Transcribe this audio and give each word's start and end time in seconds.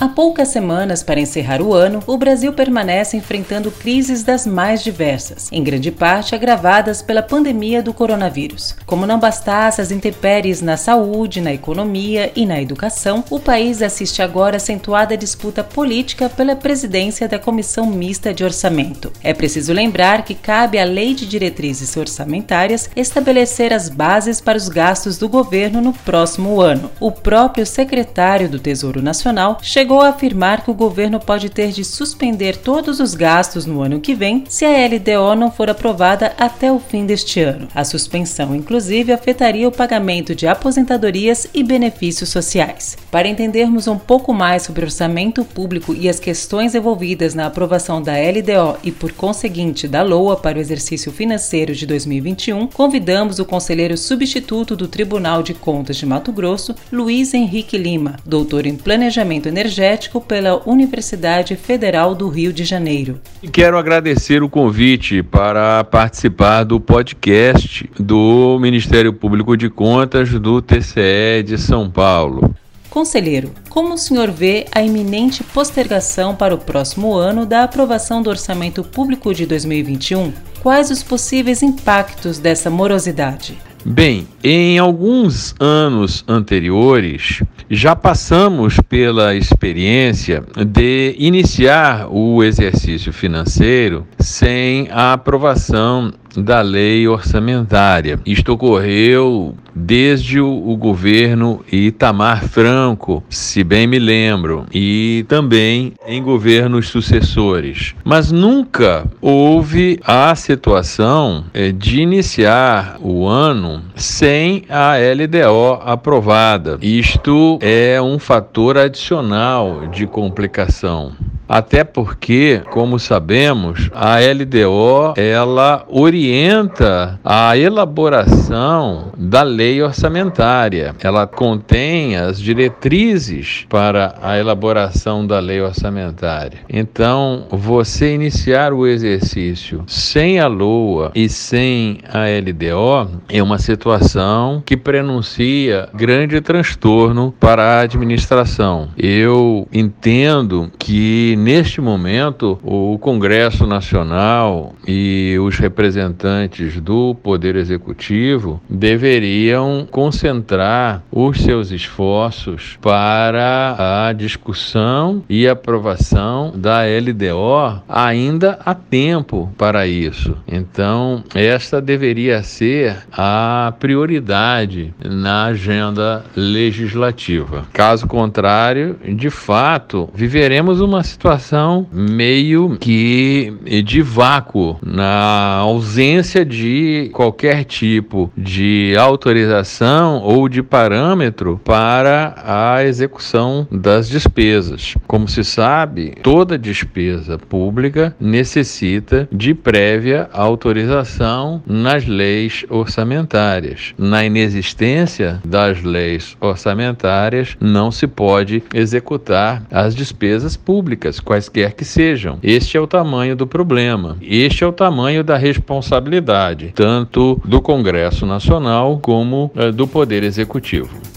Há 0.00 0.08
poucas 0.08 0.48
semanas 0.48 1.02
para 1.02 1.20
encerrar 1.20 1.60
o 1.60 1.74
ano, 1.74 2.02
o 2.06 2.16
Brasil 2.16 2.54
permanece 2.54 3.18
enfrentando 3.18 3.70
crises 3.70 4.22
das 4.22 4.46
mais 4.46 4.82
diversas, 4.82 5.52
em 5.52 5.62
grande 5.62 5.90
parte 5.90 6.34
agravadas 6.34 7.02
pela 7.02 7.22
pandemia 7.22 7.82
do 7.82 7.92
coronavírus. 7.92 8.74
Como 8.86 9.06
não 9.06 9.20
bastasse 9.20 9.78
as 9.78 9.90
intempéries 9.90 10.62
na 10.62 10.78
saúde, 10.78 11.42
na 11.42 11.52
economia 11.52 12.32
e 12.34 12.46
na 12.46 12.62
educação, 12.62 13.22
o 13.28 13.38
país 13.38 13.82
assiste 13.82 14.22
agora 14.22 14.56
acentuada 14.56 15.18
disputa 15.18 15.62
política 15.62 16.30
pela 16.30 16.56
presidência 16.56 17.28
da 17.28 17.38
Comissão 17.38 17.84
Mista 17.84 18.32
de 18.32 18.42
Orçamento. 18.42 19.12
É 19.22 19.34
preciso 19.34 19.70
lembrar 19.70 20.24
que 20.24 20.34
cabe 20.34 20.78
à 20.78 20.84
Lei 20.84 21.12
de 21.12 21.26
Diretrizes 21.26 21.94
Orçamentárias 21.94 22.88
estabelecer 22.96 23.70
as 23.70 23.90
bases 23.90 24.40
para 24.40 24.56
os 24.56 24.70
gastos 24.70 25.18
do 25.18 25.28
governo 25.28 25.82
no 25.82 25.92
próximo 25.92 26.58
ano. 26.58 26.90
O 26.98 27.12
próprio 27.12 27.66
secretário 27.66 28.48
do 28.48 28.58
Tesouro 28.58 29.02
Nacional 29.02 29.58
chegou 29.60 29.89
chegou 29.90 30.02
a 30.02 30.10
afirmar 30.10 30.62
que 30.62 30.70
o 30.70 30.74
governo 30.74 31.18
pode 31.18 31.50
ter 31.50 31.72
de 31.72 31.82
suspender 31.82 32.56
todos 32.56 33.00
os 33.00 33.12
gastos 33.12 33.66
no 33.66 33.82
ano 33.82 33.98
que 33.98 34.14
vem 34.14 34.44
se 34.48 34.64
a 34.64 34.86
LDO 34.86 35.34
não 35.34 35.50
for 35.50 35.68
aprovada 35.68 36.32
até 36.38 36.70
o 36.70 36.78
fim 36.78 37.04
deste 37.04 37.40
ano. 37.40 37.66
A 37.74 37.82
suspensão, 37.82 38.54
inclusive, 38.54 39.12
afetaria 39.12 39.66
o 39.66 39.72
pagamento 39.72 40.32
de 40.32 40.46
aposentadorias 40.46 41.48
e 41.52 41.64
benefícios 41.64 42.28
sociais. 42.28 42.96
Para 43.10 43.26
entendermos 43.26 43.88
um 43.88 43.98
pouco 43.98 44.32
mais 44.32 44.62
sobre 44.62 44.84
orçamento 44.84 45.44
público 45.44 45.92
e 45.92 46.08
as 46.08 46.20
questões 46.20 46.76
envolvidas 46.76 47.34
na 47.34 47.46
aprovação 47.46 48.00
da 48.00 48.12
LDO 48.12 48.78
e, 48.84 48.92
por 48.92 49.10
conseguinte, 49.10 49.88
da 49.88 50.02
LOA 50.02 50.36
para 50.36 50.58
o 50.58 50.60
exercício 50.60 51.10
financeiro 51.10 51.74
de 51.74 51.84
2021, 51.84 52.68
convidamos 52.68 53.40
o 53.40 53.44
conselheiro 53.44 53.96
substituto 53.96 54.76
do 54.76 54.86
Tribunal 54.86 55.42
de 55.42 55.52
Contas 55.52 55.96
de 55.96 56.06
Mato 56.06 56.30
Grosso, 56.30 56.76
Luiz 56.92 57.34
Henrique 57.34 57.76
Lima, 57.76 58.14
doutor 58.24 58.66
em 58.66 58.76
Planejamento 58.76 59.48
Energético 59.48 59.79
energético 59.80 60.20
pela 60.20 60.68
Universidade 60.68 61.56
Federal 61.56 62.14
do 62.14 62.28
Rio 62.28 62.52
de 62.52 62.64
Janeiro. 62.64 63.18
Quero 63.50 63.78
agradecer 63.78 64.42
o 64.42 64.48
convite 64.48 65.22
para 65.22 65.82
participar 65.84 66.64
do 66.64 66.78
podcast 66.78 67.88
do 67.98 68.58
Ministério 68.60 69.12
Público 69.12 69.56
de 69.56 69.70
Contas 69.70 70.28
do 70.28 70.60
TCE 70.60 71.42
de 71.44 71.56
São 71.56 71.90
Paulo. 71.90 72.54
Conselheiro, 72.90 73.52
como 73.68 73.94
o 73.94 73.98
senhor 73.98 74.30
vê 74.30 74.66
a 74.72 74.82
iminente 74.82 75.44
postergação 75.44 76.34
para 76.34 76.54
o 76.54 76.58
próximo 76.58 77.14
ano 77.14 77.46
da 77.46 77.62
aprovação 77.62 78.20
do 78.20 78.28
Orçamento 78.28 78.82
Público 78.82 79.32
de 79.32 79.46
2021? 79.46 80.32
Quais 80.60 80.90
os 80.90 81.02
possíveis 81.02 81.62
impactos 81.62 82.38
dessa 82.38 82.68
morosidade? 82.68 83.56
Bem, 83.84 84.28
em 84.44 84.78
alguns 84.78 85.54
anos 85.58 86.22
anteriores, 86.28 87.42
já 87.70 87.94
passamos 87.94 88.80
pela 88.88 89.32
experiência 89.36 90.42
de 90.66 91.14
iniciar 91.16 92.08
o 92.10 92.42
exercício 92.42 93.12
financeiro 93.12 94.04
sem 94.18 94.88
a 94.90 95.12
aprovação 95.12 96.12
da 96.36 96.60
lei 96.60 97.06
orçamentária. 97.08 98.18
Isto 98.24 98.52
ocorreu 98.52 99.54
desde 99.74 100.40
o, 100.40 100.76
governo 100.76 101.64
Itamar 101.70 102.44
Franco, 102.48 103.22
se 103.28 103.62
bem 103.62 103.86
me 103.86 103.98
lembro, 103.98 104.66
e 104.72 105.24
também 105.28 105.94
em 106.06 106.22
governos 106.22 106.88
sucessores. 106.88 107.94
Mas 108.04 108.32
nunca 108.32 109.06
houve 109.20 110.00
a 110.04 110.34
situação 110.34 111.44
eh, 111.52 111.72
de 111.72 112.00
iniciar 112.00 112.96
o 113.00 113.26
ano 113.26 113.82
sem 113.94 114.64
a 114.68 114.94
LDO 114.96 115.80
aprovada. 115.84 116.78
Isto 116.80 117.58
é 117.60 118.00
um 118.00 118.18
fator 118.18 118.78
adicional 118.78 119.86
de 119.88 120.06
complicação. 120.06 121.12
Até 121.50 121.82
porque, 121.82 122.62
como 122.70 122.96
sabemos, 122.96 123.90
a 123.92 124.18
LDO 124.20 125.14
ela 125.16 125.84
orienta 125.88 127.18
a 127.24 127.58
elaboração 127.58 129.10
da 129.18 129.42
lei 129.42 129.82
orçamentária. 129.82 130.94
Ela 131.02 131.26
contém 131.26 132.16
as 132.16 132.40
diretrizes 132.40 133.66
para 133.68 134.14
a 134.22 134.38
elaboração 134.38 135.26
da 135.26 135.40
lei 135.40 135.60
orçamentária. 135.60 136.60
Então, 136.68 137.46
você 137.50 138.14
iniciar 138.14 138.72
o 138.72 138.86
exercício 138.86 139.82
sem 139.88 140.38
a 140.38 140.46
LOA 140.46 141.10
e 141.16 141.28
sem 141.28 141.98
a 142.08 142.26
LDO 142.26 143.20
é 143.28 143.42
uma 143.42 143.58
situação 143.58 144.62
que 144.64 144.76
prenuncia 144.76 145.88
grande 145.92 146.40
transtorno 146.40 147.34
para 147.40 147.64
a 147.64 147.80
administração. 147.80 148.90
Eu 148.96 149.66
entendo 149.72 150.70
que 150.78 151.39
neste 151.40 151.80
momento, 151.80 152.58
o 152.62 152.98
Congresso 152.98 153.66
Nacional 153.66 154.74
e 154.86 155.36
os 155.40 155.58
representantes 155.58 156.80
do 156.80 157.14
Poder 157.14 157.56
Executivo 157.56 158.60
deveriam 158.68 159.88
concentrar 159.90 161.02
os 161.10 161.40
seus 161.40 161.70
esforços 161.70 162.78
para 162.80 164.06
a 164.08 164.12
discussão 164.12 165.24
e 165.28 165.48
aprovação 165.48 166.52
da 166.54 166.82
LDO 166.82 167.82
ainda 167.88 168.58
há 168.64 168.74
tempo 168.74 169.52
para 169.56 169.86
isso. 169.86 170.36
Então, 170.46 171.24
esta 171.34 171.80
deveria 171.80 172.42
ser 172.42 172.98
a 173.12 173.72
prioridade 173.80 174.92
na 175.02 175.46
agenda 175.46 176.24
legislativa. 176.36 177.66
Caso 177.72 178.06
contrário, 178.06 178.96
de 179.16 179.30
fato, 179.30 180.10
viveremos 180.14 180.80
uma 180.80 181.02
situação 181.02 181.29
situação 181.30 181.86
meio 181.92 182.76
que 182.80 183.52
de 183.84 184.02
vácuo, 184.02 184.76
na 184.84 185.58
ausência 185.58 186.44
de 186.44 187.08
qualquer 187.12 187.64
tipo 187.64 188.32
de 188.36 188.94
autorização 188.98 190.22
ou 190.22 190.48
de 190.48 190.60
parâmetro 190.60 191.60
para 191.64 192.34
a 192.44 192.84
execução 192.84 193.66
das 193.70 194.08
despesas. 194.08 194.94
Como 195.06 195.28
se 195.28 195.44
sabe, 195.44 196.14
toda 196.20 196.58
despesa 196.58 197.38
pública 197.38 198.14
necessita 198.18 199.28
de 199.30 199.54
prévia 199.54 200.28
autorização 200.32 201.62
nas 201.64 202.06
leis 202.06 202.64
orçamentárias. 202.68 203.94
Na 203.96 204.24
inexistência 204.24 205.40
das 205.44 205.80
leis 205.82 206.36
orçamentárias, 206.40 207.56
não 207.60 207.92
se 207.92 208.08
pode 208.08 208.64
executar 208.74 209.62
as 209.70 209.94
despesas 209.94 210.56
públicas 210.56 211.19
quaisquer 211.20 211.74
que 211.74 211.84
sejam. 211.84 212.38
Este 212.42 212.76
é 212.76 212.80
o 212.80 212.86
tamanho 212.86 213.36
do 213.36 213.46
problema. 213.46 214.16
Este 214.20 214.64
é 214.64 214.66
o 214.66 214.72
tamanho 214.72 215.22
da 215.22 215.36
responsabilidade, 215.36 216.72
tanto 216.74 217.40
do 217.44 217.60
Congresso 217.60 218.26
Nacional 218.26 218.98
como 218.98 219.50
eh, 219.56 219.70
do 219.70 219.86
Poder 219.86 220.22
Executivo. 220.22 221.09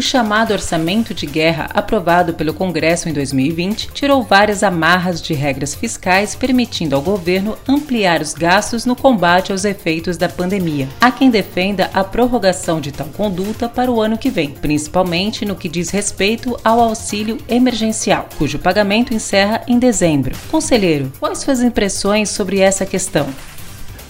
O 0.00 0.02
chamado 0.02 0.54
orçamento 0.54 1.12
de 1.12 1.26
guerra, 1.26 1.68
aprovado 1.74 2.32
pelo 2.32 2.54
Congresso 2.54 3.06
em 3.06 3.12
2020, 3.12 3.90
tirou 3.92 4.22
várias 4.22 4.62
amarras 4.62 5.20
de 5.20 5.34
regras 5.34 5.74
fiscais, 5.74 6.34
permitindo 6.34 6.96
ao 6.96 7.02
governo 7.02 7.58
ampliar 7.68 8.22
os 8.22 8.32
gastos 8.32 8.86
no 8.86 8.96
combate 8.96 9.52
aos 9.52 9.66
efeitos 9.66 10.16
da 10.16 10.26
pandemia. 10.26 10.88
Há 10.98 11.10
quem 11.10 11.28
defenda 11.28 11.90
a 11.92 12.02
prorrogação 12.02 12.80
de 12.80 12.90
tal 12.90 13.08
conduta 13.08 13.68
para 13.68 13.92
o 13.92 14.00
ano 14.00 14.16
que 14.16 14.30
vem, 14.30 14.52
principalmente 14.52 15.44
no 15.44 15.54
que 15.54 15.68
diz 15.68 15.90
respeito 15.90 16.58
ao 16.64 16.80
auxílio 16.80 17.36
emergencial, 17.46 18.26
cujo 18.38 18.58
pagamento 18.58 19.12
encerra 19.12 19.60
em 19.68 19.78
dezembro. 19.78 20.34
Conselheiro, 20.50 21.12
quais 21.20 21.40
suas 21.40 21.60
impressões 21.60 22.30
sobre 22.30 22.60
essa 22.60 22.86
questão? 22.86 23.28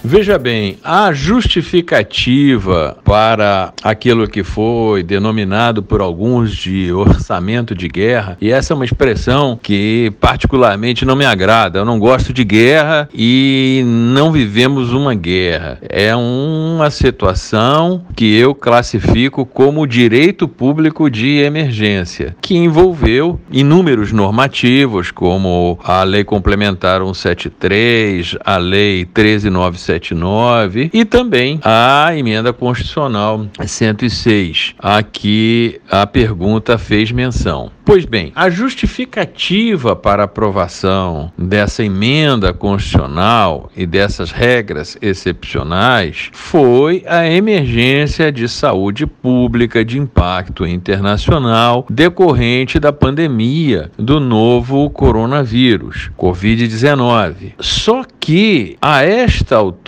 Veja 0.02 0.38
bem, 0.38 0.79
a 0.82 1.12
justificativa 1.12 2.97
para 3.05 3.75
aquilo 3.85 4.26
que 4.26 4.43
foi 4.43 5.02
denominado 5.02 5.82
por 5.82 6.00
alguns 6.00 6.56
de 6.56 6.91
orçamento 6.91 7.75
de 7.75 7.87
guerra, 7.87 8.38
e 8.41 8.50
essa 8.50 8.73
é 8.73 8.75
uma 8.75 8.85
expressão 8.87 9.61
que 9.62 10.11
particularmente 10.19 11.05
não 11.05 11.14
me 11.14 11.26
agrada. 11.26 11.81
Eu 11.81 11.85
não 11.85 11.99
gosto 11.99 12.32
de 12.32 12.44
guerra 12.44 13.11
e 13.12 13.82
não 13.85 14.32
vivemos 14.32 14.91
uma 14.91 15.14
guerra. 15.14 15.79
É 15.82 16.17
uma 16.17 16.91
situação 16.91 18.02
que 18.17 18.35
eu 18.35 18.55
classifico 18.55 19.44
como 19.44 19.87
direito 19.87 20.49
público 20.49 21.11
de 21.11 21.41
emergência, 21.41 22.35
que 22.41 22.56
envolveu 22.56 23.38
inúmeros 23.52 24.12
normativos, 24.12 25.11
como 25.11 25.79
a 25.85 26.02
Lei 26.05 26.25
Complementar 26.25 27.02
173, 27.02 28.37
a 28.43 28.56
Lei 28.56 29.00
139 29.05 29.90
179 29.99 30.91
e 30.93 31.05
também 31.05 31.59
a 31.65 32.15
emenda 32.15 32.53
constitucional 32.53 33.47
106, 33.65 34.75
a 34.79 35.03
que 35.03 35.81
a 35.91 36.07
pergunta 36.07 36.79
fez 36.79 37.11
menção. 37.11 37.73
Pois 37.85 38.05
bem, 38.05 38.31
a 38.37 38.49
justificativa 38.49 39.97
para 39.97 40.23
aprovação 40.23 41.33
dessa 41.37 41.83
emenda 41.83 42.53
constitucional 42.53 43.69
e 43.77 43.85
dessas 43.85 44.31
regras 44.31 44.97
excepcionais 45.03 46.31
foi 46.33 47.03
a 47.05 47.29
emergência 47.29 48.31
de 48.31 48.49
saúde 48.49 49.07
pública 49.07 49.85
de 49.85 49.99
impacto 49.99 50.65
internacional 50.65 51.85
decorrente 51.91 52.79
da 52.79 52.93
pandemia 52.93 53.91
do 53.99 54.21
novo 54.21 54.89
coronavírus, 54.91 56.11
Covid-19. 56.17 57.55
Só 57.59 58.05
que, 58.21 58.77
a 58.81 59.03
esta 59.03 59.57
altura, 59.57 59.80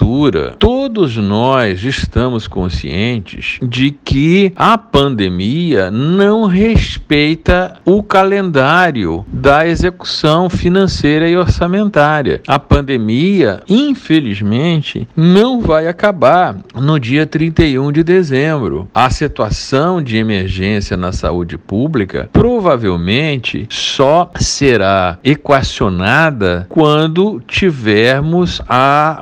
todos 0.58 1.16
nós 1.16 1.84
estamos 1.84 2.46
conscientes 2.46 3.58
de 3.62 3.90
que 3.90 4.52
a 4.56 4.76
pandemia 4.76 5.90
não 5.90 6.46
respeita 6.46 7.76
o 7.84 8.02
calendário 8.02 9.24
da 9.32 9.66
execução 9.66 10.48
financeira 10.48 11.28
e 11.28 11.36
orçamentária. 11.36 12.40
A 12.46 12.58
pandemia, 12.58 13.62
infelizmente, 13.68 15.06
não 15.16 15.60
vai 15.60 15.86
acabar 15.86 16.56
no 16.74 16.98
dia 16.98 17.26
31 17.26 17.92
de 17.92 18.02
dezembro. 18.02 18.88
A 18.94 19.10
situação 19.10 20.02
de 20.02 20.16
emergência 20.16 20.96
na 20.96 21.12
saúde 21.12 21.58
pública 21.58 22.28
provavelmente 22.32 23.66
só 23.70 24.30
será 24.36 25.18
equacionada 25.22 26.66
quando 26.68 27.40
tivermos 27.46 28.60
a 28.68 29.20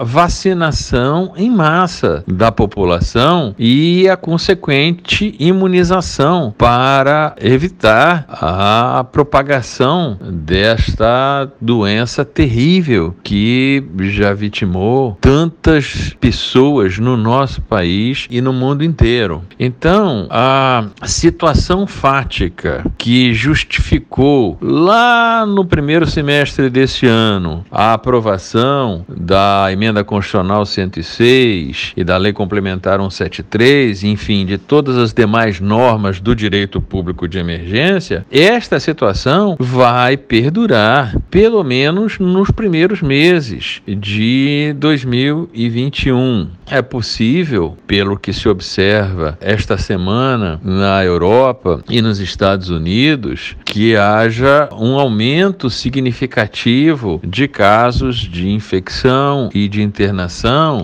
vacinação 0.60 1.32
em 1.36 1.50
massa 1.50 2.22
da 2.26 2.52
população 2.52 3.54
e 3.58 4.08
a 4.08 4.16
consequente 4.16 5.34
imunização 5.38 6.54
para 6.56 7.34
evitar 7.40 8.26
a 8.28 9.04
propagação 9.10 10.18
desta 10.20 11.50
doença 11.60 12.24
terrível 12.24 13.14
que 13.22 13.82
já 14.00 14.34
vitimou 14.34 15.16
tantas 15.20 16.14
pessoas 16.20 16.98
no 16.98 17.16
nosso 17.16 17.62
país 17.62 18.26
e 18.30 18.40
no 18.40 18.52
mundo 18.52 18.84
inteiro. 18.84 19.42
Então, 19.58 20.26
a 20.30 20.84
situação 21.04 21.86
fática 21.86 22.84
que 22.98 23.32
justificou 23.32 24.58
lá 24.60 25.46
no 25.46 25.64
primeiro 25.64 26.06
semestre 26.06 26.68
desse 26.68 27.06
ano 27.06 27.64
a 27.70 27.94
aprovação 27.94 29.04
da 29.08 29.68
emenda 29.72 30.04
constitucional 30.04 30.49
106 30.64 31.92
e 31.96 32.04
da 32.04 32.16
lei 32.16 32.32
complementar 32.32 32.98
173, 32.98 34.04
enfim, 34.04 34.44
de 34.44 34.58
todas 34.58 34.96
as 34.96 35.12
demais 35.12 35.60
normas 35.60 36.20
do 36.20 36.34
direito 36.34 36.80
público 36.80 37.28
de 37.28 37.38
emergência, 37.38 38.24
esta 38.30 38.80
situação 38.80 39.56
vai 39.58 40.16
perdurar, 40.16 41.16
pelo 41.30 41.62
menos 41.62 42.18
nos 42.18 42.50
primeiros 42.50 43.02
meses 43.02 43.82
de 43.86 44.74
2021. 44.78 46.48
É 46.66 46.82
possível, 46.82 47.76
pelo 47.86 48.16
que 48.16 48.32
se 48.32 48.48
observa 48.48 49.36
esta 49.40 49.76
semana 49.76 50.60
na 50.62 51.04
Europa 51.04 51.82
e 51.88 52.00
nos 52.00 52.20
Estados 52.20 52.70
Unidos, 52.70 53.56
que 53.64 53.96
haja 53.96 54.68
um 54.72 54.98
aumento 54.98 55.68
significativo 55.68 57.20
de 57.24 57.48
casos 57.48 58.16
de 58.16 58.48
infecção 58.48 59.50
e 59.52 59.68
de 59.68 59.82
internação 59.82 60.39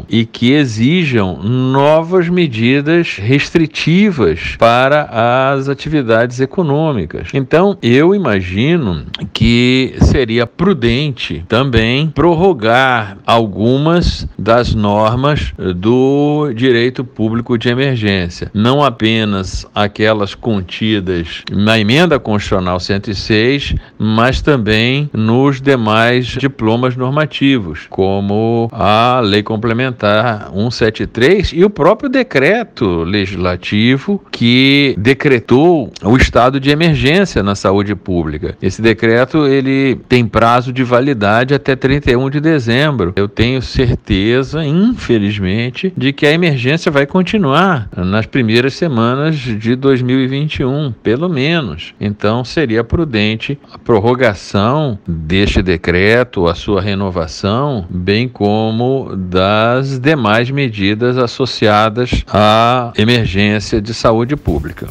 e 0.08 0.24
que 0.26 0.52
exijam 0.52 1.42
novas 1.42 2.28
medidas 2.28 3.16
restritivas 3.16 4.56
para 4.58 5.54
as 5.56 5.68
atividades 5.68 6.40
econômicas. 6.40 7.28
Então, 7.32 7.78
eu 7.82 8.14
imagino 8.14 9.04
que 9.32 9.94
seria 10.02 10.46
prudente 10.46 11.44
também 11.48 12.08
prorrogar 12.08 13.18
algumas 13.26 14.26
das 14.38 14.74
normas 14.74 15.52
do 15.76 16.52
direito 16.54 17.04
público 17.04 17.56
de 17.56 17.68
emergência, 17.68 18.50
não 18.52 18.82
apenas 18.82 19.66
aquelas 19.74 20.34
contidas 20.34 21.42
na 21.50 21.78
emenda 21.78 22.18
constitucional 22.18 22.78
106, 22.80 23.74
mas 23.98 24.40
também 24.40 25.08
nos 25.12 25.60
demais 25.60 26.26
diplomas 26.26 26.96
normativos, 26.96 27.86
como 27.88 28.68
a 28.72 29.20
lei 29.22 29.42
complementar 29.46 30.50
173 30.52 31.52
e 31.54 31.64
o 31.64 31.70
próprio 31.70 32.10
decreto 32.10 33.04
legislativo 33.04 34.20
que 34.32 34.96
decretou 34.98 35.93
o 36.02 36.16
estado 36.16 36.58
de 36.58 36.70
emergência 36.70 37.44
na 37.44 37.54
saúde 37.54 37.94
pública. 37.94 38.56
Esse 38.60 38.82
decreto 38.82 39.46
ele 39.46 40.00
tem 40.08 40.26
prazo 40.26 40.72
de 40.72 40.82
validade 40.82 41.54
até 41.54 41.76
31 41.76 42.28
de 42.28 42.40
dezembro. 42.40 43.12
Eu 43.14 43.28
tenho 43.28 43.62
certeza, 43.62 44.64
infelizmente, 44.64 45.92
de 45.96 46.12
que 46.12 46.26
a 46.26 46.32
emergência 46.32 46.90
vai 46.90 47.06
continuar 47.06 47.88
nas 47.96 48.26
primeiras 48.26 48.75
semanas 48.75 49.37
de 49.37 49.76
2021, 49.76 50.92
pelo 51.04 51.28
menos. 51.28 51.94
Então 52.00 52.44
seria 52.44 52.82
prudente 52.82 53.56
a 53.72 53.78
prorrogação 53.78 54.99
deste 55.06 55.62
decreto, 55.62 56.49
a 56.49 56.54
sua 56.54 56.81
renovação, 56.81 57.87
bem 57.88 58.26
como 58.28 59.14
das 59.36 59.98
demais 59.98 60.50
medidas 60.50 61.18
associadas 61.18 62.24
à 62.26 62.90
emergência 62.96 63.82
de 63.82 63.92
saúde 63.92 64.34
pública. 64.34 64.88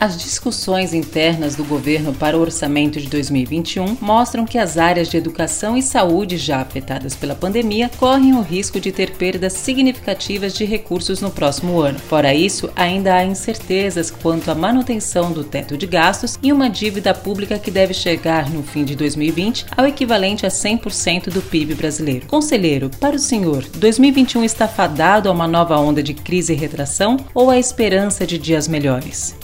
As 0.00 0.16
discussões 0.16 0.94
internas 0.94 1.56
do 1.56 1.64
governo 1.64 2.14
para 2.14 2.38
o 2.38 2.40
orçamento 2.40 3.00
de 3.00 3.08
2021 3.08 3.96
mostram 4.00 4.46
que 4.46 4.56
as 4.56 4.78
áreas 4.78 5.08
de 5.08 5.16
educação 5.16 5.76
e 5.76 5.82
saúde 5.82 6.36
já 6.36 6.60
afetadas 6.60 7.16
pela 7.16 7.34
pandemia 7.34 7.90
correm 7.98 8.32
o 8.32 8.40
risco 8.40 8.78
de 8.78 8.92
ter 8.92 9.10
perdas 9.16 9.54
significativas 9.54 10.54
de 10.54 10.64
recursos 10.64 11.20
no 11.20 11.32
próximo 11.32 11.80
ano. 11.80 11.98
Fora 11.98 12.32
isso, 12.32 12.70
ainda 12.76 13.12
há 13.12 13.24
incertezas 13.24 14.08
quanto 14.08 14.52
à 14.52 14.54
manutenção 14.54 15.32
do 15.32 15.42
teto 15.42 15.76
de 15.76 15.88
gastos 15.88 16.38
e 16.40 16.52
uma 16.52 16.70
dívida 16.70 17.12
pública 17.12 17.58
que 17.58 17.68
deve 17.68 17.92
chegar 17.92 18.48
no 18.50 18.62
fim 18.62 18.84
de 18.84 18.94
2020 18.94 19.66
ao 19.76 19.84
equivalente 19.84 20.46
a 20.46 20.48
100% 20.48 21.28
do 21.28 21.42
PIB 21.42 21.74
brasileiro. 21.74 22.24
Conselheiro, 22.28 22.88
para 23.00 23.16
o 23.16 23.18
senhor, 23.18 23.64
2021 23.74 24.44
está 24.44 24.68
fadado 24.68 25.28
a 25.28 25.32
uma 25.32 25.48
nova 25.48 25.76
onda 25.76 26.04
de 26.04 26.14
crise 26.14 26.52
e 26.52 26.56
retração 26.56 27.16
ou 27.34 27.50
a 27.50 27.58
esperança 27.58 28.24
de 28.24 28.38
dias 28.38 28.68
melhores? 28.68 29.34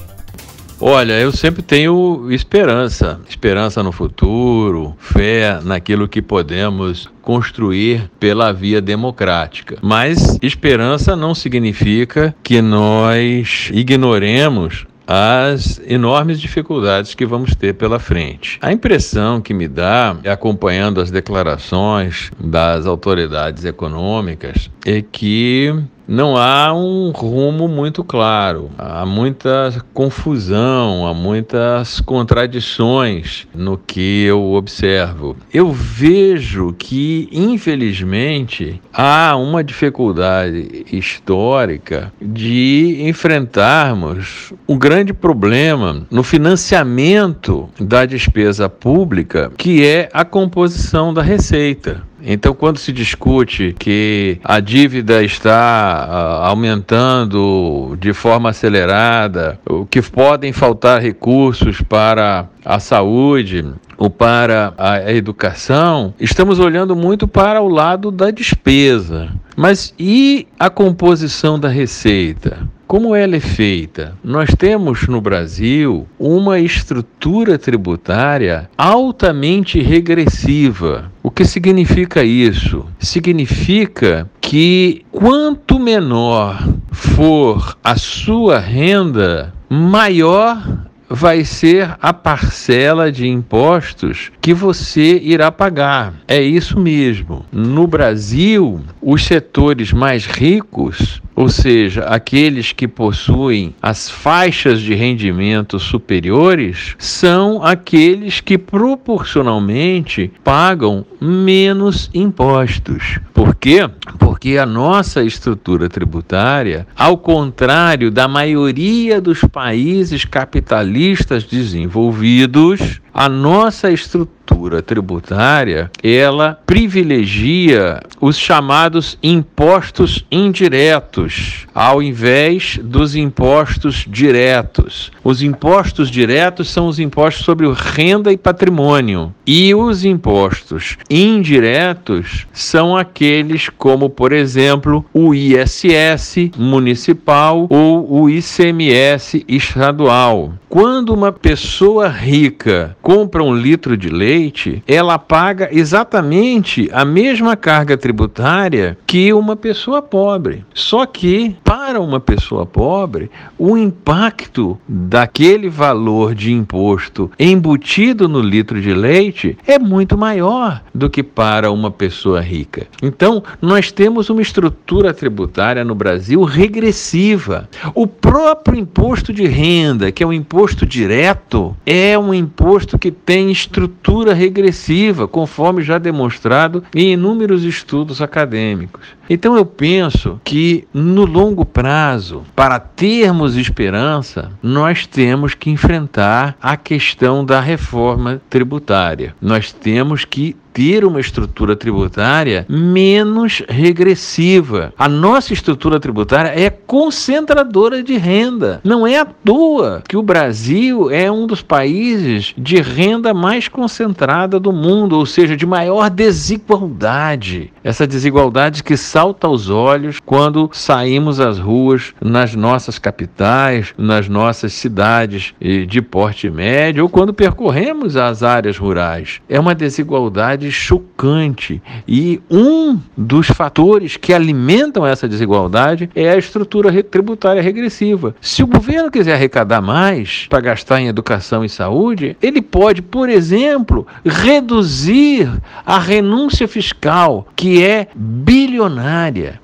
Olha, 0.87 1.15
eu 1.19 1.33
sempre 1.33 1.63
tenho 1.63 2.31
esperança, 2.31 3.19
esperança 3.27 3.83
no 3.83 3.91
futuro, 3.91 4.95
fé 4.99 5.59
naquilo 5.65 6.07
que 6.07 6.21
podemos 6.21 7.09
construir 7.23 8.11
pela 8.21 8.53
via 8.53 8.83
democrática. 8.83 9.79
Mas 9.81 10.38
esperança 10.43 11.17
não 11.17 11.35
significa 11.35 12.35
que 12.43 12.61
nós 12.61 13.71
ignoremos 13.73 14.87
as 15.07 15.81
enormes 15.87 16.38
dificuldades 16.38 17.14
que 17.14 17.25
vamos 17.25 17.55
ter 17.55 17.75
pela 17.75 17.99
frente. 17.99 18.59
A 18.61 18.73
impressão 18.73 19.41
que 19.41 19.55
me 19.55 19.69
dá, 19.69 20.17
acompanhando 20.26 21.00
as 21.00 21.11
declarações 21.11 22.31
das 22.38 22.87
autoridades 22.87 23.64
econômicas, 23.64 24.71
é 24.85 25.00
que 25.03 25.75
não 26.06 26.37
há 26.37 26.73
um 26.73 27.11
rumo 27.11 27.66
muito 27.66 28.04
claro. 28.04 28.70
Há 28.78 29.06
muita 29.06 29.73
confusão, 29.92 31.06
há 31.06 31.14
muitas 31.14 32.00
contradições 32.00 33.46
no 33.54 33.78
que 33.78 34.25
eu 34.25 34.52
observo. 34.52 35.37
Eu 35.52 35.73
vejo 35.73 36.75
que, 36.78 37.28
infelizmente, 37.32 38.80
há 38.92 39.37
uma 39.37 39.64
dificuldade 39.64 40.84
histórica 40.92 42.12
de 42.20 42.99
enfrentarmos 43.08 44.52
o 44.66 44.76
grande 44.76 45.12
problema 45.12 46.06
no 46.11 46.23
financiamento 46.23 47.68
da 47.80 48.04
despesa 48.04 48.68
pública, 48.68 49.50
que 49.56 49.84
é 49.84 50.08
a 50.12 50.25
composição 50.25 51.12
da 51.12 51.23
receita. 51.23 52.02
Então, 52.26 52.54
quando 52.54 52.78
se 52.78 52.90
discute 52.90 53.75
que 53.78 54.38
a 54.43 54.59
dívida 54.59 55.23
está 55.23 56.09
uh, 56.09 56.47
aumentando 56.47 57.97
de 58.00 58.14
forma 58.14 58.49
acelerada, 58.49 59.61
que 59.90 60.00
podem 60.00 60.52
faltar 60.52 61.02
recursos 61.02 61.83
para 61.83 62.49
a 62.64 62.81
saúde 62.81 63.64
ou 63.99 64.09
para 64.09 64.73
a 64.78 65.12
educação, 65.12 66.14
estamos 66.19 66.59
olhando 66.59 66.97
muito 66.97 67.28
para 67.28 67.61
o 67.61 67.69
lado 67.69 68.11
da 68.11 68.31
despesa. 68.31 69.28
Mas 69.54 69.93
e 69.99 70.49
a 70.59 70.71
composição 70.71 71.61
da 71.61 71.69
receita? 71.69 72.66
Como 72.87 73.14
ela 73.14 73.37
é 73.37 73.41
feita? 73.41 74.17
Nós 74.23 74.50
temos 74.57 75.09
no 75.09 75.21
Brasil 75.21 76.07
uma 76.19 76.59
estrutura 76.59 77.59
tributária 77.59 78.69
altamente 78.76 79.81
regressiva. 79.81 81.11
O 81.23 81.31
que 81.31 81.45
significa 81.45 82.23
isso? 82.23 82.85
Significa 82.99 84.31
que 84.41 85.05
quanto 85.11 85.79
menor 85.79 86.62
for 86.93 87.76
a 87.83 87.97
sua 87.97 88.59
renda, 88.59 89.53
maior 89.69 90.62
vai 91.09 91.45
ser 91.45 91.97
a 92.00 92.12
parcela 92.12 93.11
de 93.11 93.26
impostos 93.26 94.33
que 94.41 94.53
você 94.53 95.19
irá 95.23 95.50
pagar. 95.50 96.14
É 96.26 96.43
isso 96.43 96.79
mesmo. 96.79 97.45
No 97.53 97.87
Brasil, 97.87 98.81
os 99.00 99.25
setores 99.25 99.93
mais 99.93 100.26
ricos 100.26 101.23
ou 101.37 101.49
seja, 101.49 102.03
aqueles 102.05 102.73
que 102.73 102.87
possuem 102.87 103.75
as 103.83 104.09
faixas 104.09 104.81
de 104.81 104.95
rendimento 104.95 105.79
superiores, 105.79 106.95
são 106.99 107.62
aqueles 107.62 108.41
que 108.41 108.57
proporcionalmente 108.57 110.31
pagam 110.43 111.05
menos 111.21 112.11
impostos. 112.14 113.19
Por 113.33 113.55
quê? 113.55 113.88
Porque 114.19 114.57
a 114.59 114.67
nossa 114.67 115.23
estrutura 115.23 115.88
tributária, 115.88 116.87
ao 116.97 117.19
contrário 117.19 118.11
da 118.11 118.29
maioria 118.29 119.21
dos 119.21 119.41
países 119.41 120.25
capitalistas 120.25 121.45
desenvolvidos, 121.45 123.00
a 123.14 123.28
nossa 123.28 123.92
estrutura 123.92 124.83
tributária, 124.83 125.90
ela 126.02 126.59
privilegia 126.66 128.00
os 128.21 128.37
chamados 128.37 129.16
impostos 129.23 130.26
indiretos, 130.30 131.66
ao 131.75 132.02
invés 132.02 132.78
dos 132.83 133.14
impostos 133.14 134.04
diretos. 134.09 135.12
Os 135.23 135.42
impostos 135.42 136.11
diretos 136.11 136.68
são 136.68 136.88
os 136.88 136.99
impostos 136.99 137.44
sobre 137.44 137.66
renda 137.73 138.33
e 138.33 138.37
patrimônio, 138.37 139.33
e 139.47 139.75
os 139.75 140.04
impostos 140.04 140.97
indiretos 141.09 142.47
são 142.52 142.97
aqueles 142.97 143.68
como, 143.68 144.11
por 144.11 144.33
exemplo, 144.33 145.04
o 145.14 145.35
ISS 145.35 146.50
municipal 146.56 147.66
ou 147.71 148.23
o 148.23 148.28
ICMS 148.28 149.44
estadual. 149.47 150.52
Quando 150.68 151.14
uma 151.14 151.30
pessoa 151.30 152.09
rica 152.09 152.97
compra 153.04 153.44
um 153.44 153.54
litro 153.54 153.96
de 153.96 154.08
leite, 154.08 154.82
ela 154.87 155.18
paga 155.18 155.68
exatamente 155.70 156.88
a 156.92 157.04
mesma 157.04 157.54
carga 157.54 157.96
tributária 157.96 158.99
que 159.06 159.32
uma 159.32 159.54
pessoa 159.54 160.02
pobre. 160.02 160.64
Só 160.75 161.06
que, 161.06 161.54
para 161.62 162.00
uma 162.00 162.18
pessoa 162.18 162.66
pobre, 162.66 163.30
o 163.58 163.76
impacto 163.76 164.78
daquele 164.88 165.68
valor 165.68 166.34
de 166.34 166.52
imposto 166.52 167.30
embutido 167.38 168.28
no 168.28 168.40
litro 168.40 168.80
de 168.80 168.92
leite 168.92 169.56
é 169.66 169.78
muito 169.78 170.16
maior 170.18 170.82
do 170.92 171.08
que 171.08 171.23
para 171.23 171.70
uma 171.70 171.90
pessoa 171.90 172.40
rica. 172.40 172.87
Então, 173.02 173.44
nós 173.61 173.92
temos 173.92 174.30
uma 174.30 174.42
estrutura 174.42 175.12
tributária 175.12 175.84
no 175.84 175.94
Brasil 175.94 176.42
regressiva. 176.42 177.68
O 177.94 178.06
próprio 178.06 178.78
imposto 178.78 179.32
de 179.32 179.46
renda, 179.46 180.11
que 180.11 180.25
é 180.25 180.26
imposto 180.26 180.64
imposto 180.64 180.87
direto 180.87 181.76
é 181.84 182.18
um 182.18 182.32
imposto 182.32 182.94
que 182.99 183.11
tem 183.11 183.51
estrutura 183.51 184.33
regressiva, 184.35 185.27
conforme 185.27 185.83
já 185.83 185.99
demonstrado 185.99 186.85
em 186.95 187.13
inúmeros 187.13 187.65
estudos 187.65 188.21
acadêmicos. 188.21 189.03
Então 189.28 189.57
eu 189.57 189.64
penso 189.64 190.40
que 190.45 190.87
no 190.93 191.25
longo 191.25 191.64
prazo, 191.64 192.43
para 192.54 192.78
termos 192.78 193.57
esperança, 193.57 194.52
nós 194.62 195.07
temos 195.07 195.54
que 195.54 195.71
enfrentar 195.71 196.57
a 196.61 196.76
questão 196.76 197.45
da 197.45 197.61
reforma 197.61 198.40
tributária. 198.49 199.35
Nós 199.40 199.73
temos 199.73 200.25
que 200.25 200.57
ter 200.75 201.04
uma 201.04 201.21
estrutura 201.21 201.76
tributária 201.76 202.66
menos 202.69 203.62
regressiva. 203.69 204.93
A 204.99 205.09
nossa 205.09 205.52
estrutura 205.52 206.00
tributária 206.00 206.49
é 206.49 206.69
concentradora 206.69 208.02
de 208.02 208.16
renda. 208.16 208.81
Não 208.83 209.07
é 209.07 209.21
à 209.21 209.25
toa 209.25 210.02
que 210.07 210.16
o 210.16 210.23
Brasil 210.23 211.11
é 211.12 211.31
um 211.31 211.47
dos 211.47 211.62
países 211.62 212.52
de 212.59 212.83
renda 212.83 213.33
mais 213.33 213.69
concentrada 213.69 214.59
do 214.59 214.73
mundo, 214.73 215.16
ou 215.16 215.25
seja, 215.25 215.57
de 215.57 215.64
maior 215.64 216.11
desigualdade. 216.11 217.73
Essa 217.85 218.04
desigualdade 218.04 218.83
que 218.83 218.97
salta 219.14 219.47
aos 219.47 219.71
olhos 219.71 220.18
quando 220.18 220.68
saímos 220.73 221.38
às 221.38 221.56
ruas 221.56 222.12
nas 222.21 222.56
nossas 222.56 222.99
capitais, 222.99 223.94
nas 223.97 224.28
nossas 224.28 224.73
cidades 224.73 225.54
de 225.87 226.02
porte 226.02 226.50
médio 226.50 227.04
ou 227.04 227.09
quando 227.09 227.33
percorremos 227.33 228.16
as 228.16 228.42
áreas 228.42 228.76
rurais. 228.76 229.40
É 229.49 229.61
uma 229.61 229.73
desigualdade 229.73 230.73
chocante. 230.73 231.80
E 232.09 232.42
um 232.50 232.99
dos 233.16 233.47
fatores 233.47 234.16
que 234.16 234.33
alimentam 234.33 235.06
essa 235.06 235.28
desigualdade 235.28 236.11
é 236.12 236.30
a 236.30 236.37
estrutura 236.37 236.90
tributária 237.04 237.62
regressiva. 237.62 238.35
Se 238.40 238.64
o 238.64 238.66
governo 238.66 239.12
quiser 239.12 239.35
arrecadar 239.35 239.80
mais 239.80 240.49
para 240.50 240.61
gastar 240.61 241.00
em 241.00 241.06
educação 241.06 241.64
e 241.64 241.68
saúde, 241.68 242.37
ele 242.42 242.61
pode, 242.61 243.00
por 243.00 243.28
exemplo, 243.28 244.04
reduzir 244.25 245.49
a 245.87 246.00
renúncia 246.00 246.66
fiscal, 246.66 247.47
que 247.54 247.80
é 247.80 248.09
bilionária. 248.16 249.03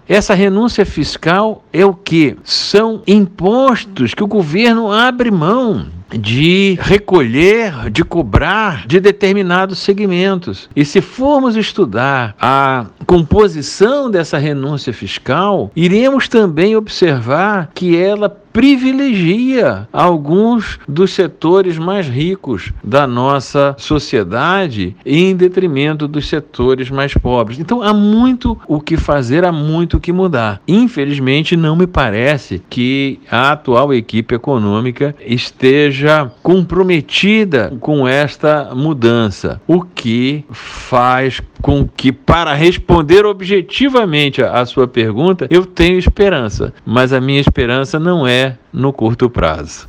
Essa 0.09 0.35
renúncia 0.35 0.85
fiscal 0.85 1.64
é 1.73 1.85
o 1.85 1.94
que? 1.94 2.37
São 2.44 3.02
impostos 3.06 4.12
que 4.12 4.23
o 4.23 4.26
governo 4.26 4.92
abre 4.92 5.30
mão 5.30 5.87
de 6.18 6.76
recolher, 6.80 7.90
de 7.90 8.04
cobrar 8.04 8.87
de 8.87 9.00
determinados 9.00 9.78
segmentos. 9.78 10.68
E 10.75 10.85
se 10.85 11.00
formos 11.00 11.56
estudar 11.56 12.35
a 12.40 12.87
composição 13.06 14.11
dessa 14.11 14.38
renúncia 14.38 14.92
fiscal, 14.92 15.70
iremos 15.75 16.28
também 16.28 16.76
observar 16.76 17.70
que 17.75 17.97
ela 17.97 18.28
privilegia 18.52 19.88
alguns 19.92 20.78
dos 20.88 21.12
setores 21.12 21.78
mais 21.78 22.09
ricos 22.09 22.73
da 22.83 23.07
nossa 23.07 23.75
sociedade 23.78 24.97
em 25.04 25.35
detrimento 25.35 26.09
dos 26.09 26.28
setores 26.28 26.90
mais 26.90 27.14
pobres. 27.14 27.59
Então 27.59 27.83
há 27.83 27.92
muito 27.92 28.59
o 28.66 28.80
que 28.80 28.97
fazer, 28.97 29.45
há 29.45 29.52
muito 29.52 29.97
o 29.97 30.00
que 30.00 30.12
mudar. 30.12 30.61
Infelizmente, 30.66 31.57
não 31.57 31.76
me 31.76 31.87
parece 31.87 32.62
que 32.69 33.21
a 33.30 33.52
atual 33.52 33.92
equipe 33.95 34.35
econômica 34.35 35.14
esteja 35.25 36.30
comprometida 36.42 37.73
com 37.80 38.07
esta 38.07 38.75
mudança, 38.75 39.61
o 39.66 39.83
que 39.83 40.45
faz 40.50 41.40
com 41.61 41.87
que, 41.87 42.12
para 42.12 42.55
responder 42.55 43.25
objetivamente 43.25 44.43
a 44.43 44.64
sua 44.64 44.88
pergunta, 44.88 45.47
eu 45.50 45.67
tenho 45.67 45.99
esperança, 45.99 46.73
mas 46.85 47.12
a 47.12 47.21
minha 47.21 47.40
esperança 47.40 47.99
não 47.99 48.26
é 48.26 48.57
no 48.73 48.93
curto 48.93 49.29
prazo. 49.29 49.88